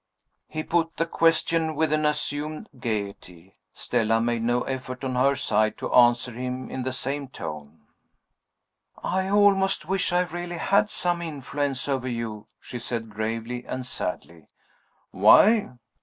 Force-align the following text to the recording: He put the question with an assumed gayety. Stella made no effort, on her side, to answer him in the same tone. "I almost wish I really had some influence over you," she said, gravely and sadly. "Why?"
He 0.47 0.63
put 0.63 0.97
the 0.97 1.05
question 1.05 1.75
with 1.75 1.93
an 1.93 2.07
assumed 2.07 2.69
gayety. 2.79 3.53
Stella 3.71 4.19
made 4.19 4.41
no 4.41 4.63
effort, 4.63 5.03
on 5.03 5.13
her 5.13 5.35
side, 5.35 5.77
to 5.77 5.93
answer 5.93 6.31
him 6.31 6.71
in 6.71 6.81
the 6.81 6.91
same 6.91 7.27
tone. 7.27 7.81
"I 9.03 9.27
almost 9.29 9.85
wish 9.87 10.11
I 10.11 10.21
really 10.21 10.57
had 10.57 10.89
some 10.89 11.21
influence 11.21 11.87
over 11.87 12.07
you," 12.07 12.47
she 12.59 12.79
said, 12.79 13.11
gravely 13.11 13.63
and 13.63 13.85
sadly. 13.85 14.47
"Why?" 15.11 15.77